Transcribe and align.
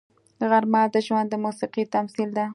غرمه 0.49 0.81
د 0.93 0.95
ژوند 1.07 1.27
د 1.29 1.33
موسیقۍ 1.43 1.83
تمثیل 1.95 2.29
ده 2.37 2.45